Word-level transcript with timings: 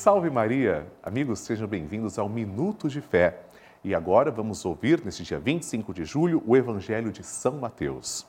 Salve 0.00 0.30
Maria! 0.30 0.86
Amigos, 1.02 1.40
sejam 1.40 1.66
bem-vindos 1.66 2.20
ao 2.20 2.28
Minuto 2.28 2.88
de 2.88 3.00
Fé. 3.00 3.40
E 3.82 3.96
agora 3.96 4.30
vamos 4.30 4.64
ouvir, 4.64 5.04
neste 5.04 5.24
dia 5.24 5.40
25 5.40 5.92
de 5.92 6.04
julho, 6.04 6.40
o 6.46 6.56
Evangelho 6.56 7.10
de 7.10 7.24
São 7.24 7.58
Mateus. 7.58 8.24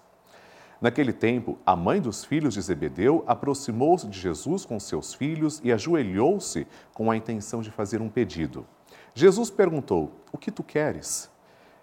Naquele 0.82 1.14
tempo, 1.14 1.60
a 1.64 1.76
mãe 1.76 2.02
dos 2.02 2.26
filhos 2.26 2.56
de 2.56 2.62
Zebedeu 2.62 3.24
aproximou-se 3.28 4.08
de 4.08 4.20
Jesus 4.20 4.66
com 4.66 4.80
seus 4.80 5.14
filhos 5.14 5.62
e 5.64 5.72
ajoelhou-se 5.72 6.66
com 6.92 7.12
a 7.12 7.16
intenção 7.16 7.62
de 7.62 7.70
fazer 7.70 8.02
um 8.02 8.10
pedido. 8.10 8.66
Jesus 9.14 9.52
perguntou: 9.52 10.12
O 10.32 10.40
que 10.40 10.50
tu 10.50 10.64
queres? 10.64 11.30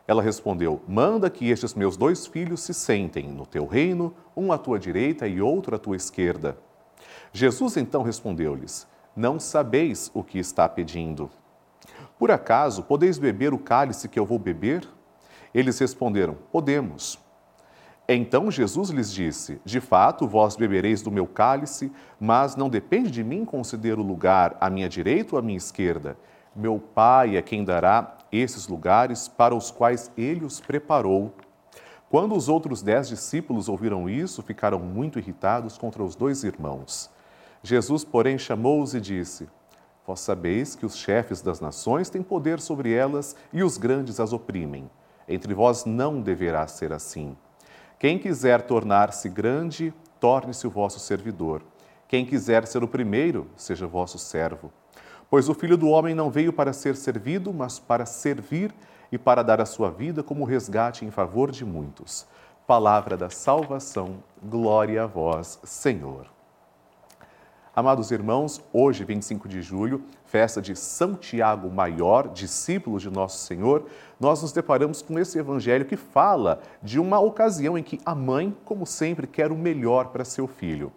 Ela 0.09 0.21
respondeu: 0.21 0.83
Manda 0.89 1.31
que 1.31 1.49
estes 1.49 1.75
meus 1.75 1.97
dois 1.97 2.27
filhos 2.27 2.61
se 2.61 2.75
sentem 2.75 3.29
no 3.29 3.47
teu 3.47 3.65
reino, 3.65 4.13
um 4.37 4.51
à 4.51 4.59
tua 4.59 4.81
direita 4.81 5.29
e 5.29 5.41
outro 5.41 5.77
à 5.77 5.79
tua 5.79 5.95
esquerda. 5.95 6.59
Jesus 7.33 7.77
então 7.77 8.03
respondeu-lhes: 8.03 8.85
Não 9.17 9.41
sabeis 9.41 10.11
o 10.13 10.23
que 10.23 10.39
está 10.39 10.69
pedindo. 10.69 11.31
Por 12.19 12.31
acaso 12.31 12.83
podeis 12.83 13.17
beber 13.17 13.55
o 13.55 13.59
cálice 13.59 14.11
que 14.11 14.19
eu 14.19 14.27
vou 14.27 14.39
beber? 14.39 14.87
Eles 15.55 15.79
responderam: 15.79 16.37
Podemos. 16.53 17.19
Então 18.07 18.51
Jesus 18.51 18.91
lhes 18.91 19.11
disse: 19.11 19.59
De 19.65 19.81
fato, 19.81 20.29
vós 20.29 20.55
bebereis 20.55 21.01
do 21.01 21.11
meu 21.11 21.27
cálice, 21.27 21.91
mas 22.21 22.57
não 22.57 22.69
depende 22.69 23.11
de 23.11 23.25
mim 23.25 23.47
conceder 23.47 23.99
o 23.99 24.03
lugar 24.03 24.55
à 24.61 24.69
minha 24.69 24.87
direita 24.87 25.35
ou 25.35 25.39
à 25.39 25.43
minha 25.43 25.57
esquerda. 25.57 26.19
Meu 26.55 26.79
Pai 26.79 27.39
é 27.39 27.43
quem 27.43 27.65
dará 27.65 28.19
esses 28.31 28.69
lugares 28.69 29.29
para 29.29 29.55
os 29.55 29.71
quais 29.71 30.11
ele 30.15 30.45
os 30.45 30.61
preparou. 30.61 31.35
Quando 32.11 32.37
os 32.37 32.51
outros 32.51 32.83
dez 32.83 33.09
discípulos 33.09 33.67
ouviram 33.67 34.11
isso, 34.11 34.43
ficaram 34.43 34.79
muito 34.79 35.19
irritados 35.19 35.79
contra 35.79 36.03
os 36.05 36.15
dois 36.15 36.45
irmãos. 36.45 37.16
Jesus, 37.67 38.05
porém, 38.05 38.39
chamou-os 38.39 38.95
e 38.95 39.01
disse: 39.01 39.49
Vós 40.07 40.21
sabeis 40.21 40.77
que 40.77 40.87
os 40.87 40.97
chefes 40.97 41.43
das 41.43 41.59
nações 41.59 42.09
têm 42.09 42.23
poder 42.23 42.61
sobre 42.61 42.93
elas 42.93 43.35
e 43.53 43.65
os 43.65 43.77
grandes 43.77 44.21
as 44.21 44.33
oprimem. 44.33 44.89
Entre 45.29 45.53
vós 45.53 45.85
não 45.85 46.21
deverá 46.21 46.69
ser 46.69 46.93
assim. 46.93 47.37
Quem 47.99 48.21
quiser 48.21 48.63
tornar-se 48.63 49.29
grande, 49.29 49.93
torne-se 50.21 50.65
o 50.65 50.71
vosso 50.71 51.01
servidor. 51.01 51.61
Quem 52.07 52.25
quiser 52.25 52.65
ser 52.69 52.85
o 52.85 52.89
primeiro, 52.89 53.49
seja 53.57 53.85
vosso 53.85 54.17
servo. 54.17 54.71
Pois 55.29 55.49
o 55.49 55.55
filho 55.55 55.77
do 55.77 55.89
homem 55.89 56.15
não 56.15 56.31
veio 56.31 56.53
para 56.53 56.73
ser 56.73 56.95
servido, 56.95 57.53
mas 57.53 57.81
para 57.81 58.07
servir 58.07 58.73
e 59.11 59.19
para 59.19 59.43
dar 59.43 59.61
a 59.61 59.67
sua 59.67 59.91
vida 59.91 60.23
como 60.23 60.45
resgate 60.45 61.05
em 61.05 61.11
favor 61.11 61.51
de 61.51 61.65
muitos. 61.65 62.29
Palavra 62.65 63.17
da 63.17 63.29
salvação, 63.29 64.23
glória 64.41 65.03
a 65.03 65.07
vós, 65.09 65.59
Senhor. 65.65 66.36
Amados 67.79 68.11
irmãos, 68.11 68.65
hoje, 68.73 69.05
25 69.05 69.47
de 69.47 69.61
julho, 69.61 70.03
festa 70.25 70.63
de 70.63 70.75
São 70.75 71.15
Tiago 71.15 71.71
Maior, 71.71 72.29
discípulo 72.29 72.99
de 72.99 73.11
Nosso 73.11 73.45
Senhor, 73.45 73.85
nós 74.19 74.41
nos 74.41 74.51
deparamos 74.51 75.03
com 75.03 75.19
esse 75.19 75.39
evangelho 75.39 75.85
que 75.85 75.95
fala 75.95 76.63
de 76.83 76.99
uma 76.99 77.21
ocasião 77.21 77.77
em 77.77 77.83
que 77.83 78.01
a 78.07 78.15
mãe, 78.15 78.57
como 78.65 78.87
sempre, 78.87 79.27
quer 79.27 79.53
o 79.53 79.59
melhor 79.59 80.07
para 80.07 80.25
seu 80.25 80.47
filho. 80.47 80.91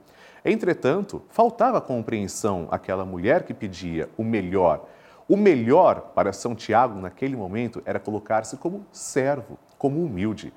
Entretanto, 0.46 1.22
faltava 1.28 1.82
compreensão 1.82 2.70
àquela 2.72 3.04
mulher 3.04 3.44
que 3.44 3.54
pedia 3.54 4.08
o 4.18 4.24
melhor. 4.24 4.88
O 5.28 5.36
melhor 5.36 6.14
para 6.16 6.32
São 6.32 6.56
Tiago 6.56 6.98
naquele 6.98 7.36
momento 7.36 7.82
era 7.86 8.00
colocar-se 8.00 8.56
como 8.56 8.86
servo, 8.90 9.60
como 9.78 10.02
humilde. 10.02 10.54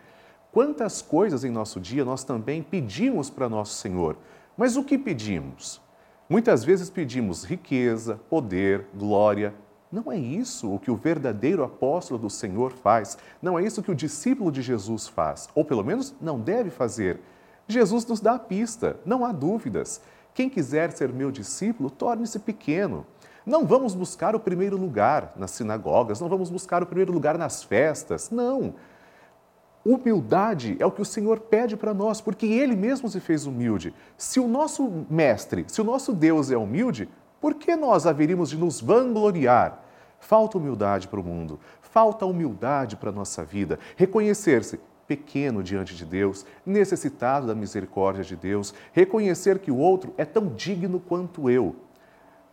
Quantas 0.52 1.02
coisas 1.02 1.42
em 1.42 1.50
nosso 1.50 1.80
dia 1.80 2.04
nós 2.04 2.22
também 2.22 2.62
pedimos 2.62 3.28
para 3.28 3.48
nosso 3.48 3.74
Senhor, 3.74 4.16
mas 4.56 4.76
o 4.76 4.84
que 4.84 4.96
pedimos? 4.96 5.82
Muitas 6.28 6.64
vezes 6.64 6.88
pedimos 6.88 7.44
riqueza, 7.44 8.18
poder, 8.30 8.86
glória. 8.94 9.54
Não 9.90 10.10
é 10.10 10.16
isso 10.16 10.72
o 10.72 10.78
que 10.78 10.90
o 10.90 10.96
verdadeiro 10.96 11.62
apóstolo 11.62 12.18
do 12.18 12.30
Senhor 12.30 12.72
faz. 12.72 13.18
Não 13.42 13.58
é 13.58 13.64
isso 13.64 13.82
que 13.82 13.90
o 13.90 13.94
discípulo 13.94 14.50
de 14.50 14.62
Jesus 14.62 15.06
faz. 15.08 15.48
Ou 15.54 15.64
pelo 15.64 15.84
menos 15.84 16.14
não 16.20 16.40
deve 16.40 16.70
fazer. 16.70 17.20
Jesus 17.68 18.06
nos 18.06 18.20
dá 18.20 18.34
a 18.34 18.38
pista, 18.38 18.96
não 19.04 19.24
há 19.24 19.32
dúvidas. 19.32 20.00
Quem 20.34 20.48
quiser 20.48 20.92
ser 20.92 21.12
meu 21.12 21.30
discípulo, 21.30 21.90
torne-se 21.90 22.38
pequeno. 22.38 23.06
Não 23.44 23.66
vamos 23.66 23.94
buscar 23.94 24.34
o 24.34 24.40
primeiro 24.40 24.76
lugar 24.76 25.32
nas 25.36 25.50
sinagogas, 25.50 26.20
não 26.20 26.28
vamos 26.28 26.48
buscar 26.48 26.82
o 26.82 26.86
primeiro 26.86 27.12
lugar 27.12 27.36
nas 27.36 27.62
festas. 27.62 28.30
Não. 28.30 28.74
Humildade 29.84 30.76
é 30.78 30.86
o 30.86 30.92
que 30.92 31.02
o 31.02 31.04
Senhor 31.04 31.40
pede 31.40 31.76
para 31.76 31.92
nós, 31.92 32.20
porque 32.20 32.46
Ele 32.46 32.76
mesmo 32.76 33.08
se 33.08 33.18
fez 33.18 33.46
humilde. 33.46 33.92
Se 34.16 34.38
o 34.38 34.46
nosso 34.46 35.06
mestre, 35.10 35.64
se 35.66 35.80
o 35.80 35.84
nosso 35.84 36.12
Deus 36.12 36.50
é 36.50 36.56
humilde, 36.56 37.08
por 37.40 37.54
que 37.54 37.74
nós 37.74 38.06
haveríamos 38.06 38.50
de 38.50 38.56
nos 38.56 38.80
vangloriar? 38.80 39.82
Falta 40.20 40.56
humildade 40.56 41.08
para 41.08 41.18
o 41.18 41.24
mundo, 41.24 41.58
falta 41.80 42.24
humildade 42.24 42.94
para 42.94 43.10
a 43.10 43.12
nossa 43.12 43.44
vida. 43.44 43.80
Reconhecer-se 43.96 44.78
pequeno 45.08 45.64
diante 45.64 45.96
de 45.96 46.04
Deus, 46.04 46.46
necessitado 46.64 47.48
da 47.48 47.54
misericórdia 47.54 48.22
de 48.22 48.36
Deus, 48.36 48.72
reconhecer 48.92 49.58
que 49.58 49.72
o 49.72 49.76
outro 49.76 50.14
é 50.16 50.24
tão 50.24 50.46
digno 50.46 51.00
quanto 51.00 51.50
eu. 51.50 51.74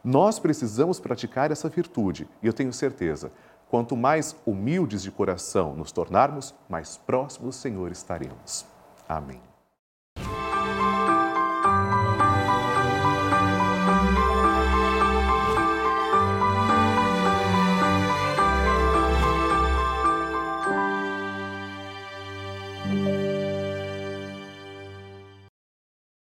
Nós 0.04 0.40
precisamos 0.40 1.00
praticar 1.00 1.52
essa 1.52 1.70
virtude 1.70 2.28
e 2.42 2.48
eu 2.48 2.54
tenho 2.54 2.74
certeza 2.74 3.32
Quanto 3.70 3.96
mais 3.96 4.36
humildes 4.46 5.04
de 5.04 5.12
coração 5.12 5.76
nos 5.76 5.92
tornarmos, 5.92 6.56
mais 6.68 6.98
próximos 6.98 7.56
do 7.56 7.62
Senhor 7.62 7.92
estaremos. 7.92 8.66
Amém. 9.08 9.49